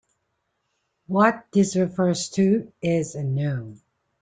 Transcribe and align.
What 1.05 1.45
this 1.53 1.75
refers 1.75 2.29
to 2.29 2.71
is 2.81 3.13
unknown. 3.13 3.81